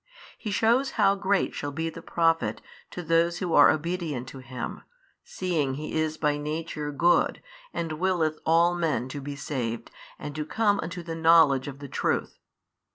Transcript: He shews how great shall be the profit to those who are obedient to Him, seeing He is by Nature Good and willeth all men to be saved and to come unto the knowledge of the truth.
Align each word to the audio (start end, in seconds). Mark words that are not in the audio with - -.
He 0.35 0.49
shews 0.49 0.93
how 0.93 1.13
great 1.13 1.53
shall 1.53 1.71
be 1.71 1.87
the 1.91 2.01
profit 2.01 2.59
to 2.89 3.03
those 3.03 3.37
who 3.37 3.53
are 3.53 3.69
obedient 3.69 4.27
to 4.29 4.39
Him, 4.39 4.81
seeing 5.23 5.75
He 5.75 5.93
is 5.95 6.17
by 6.17 6.37
Nature 6.37 6.91
Good 6.91 7.39
and 7.71 7.91
willeth 7.99 8.39
all 8.43 8.73
men 8.73 9.07
to 9.09 9.21
be 9.21 9.35
saved 9.35 9.91
and 10.17 10.33
to 10.35 10.43
come 10.43 10.79
unto 10.81 11.03
the 11.03 11.13
knowledge 11.13 11.67
of 11.67 11.77
the 11.77 11.87
truth. 11.87 12.39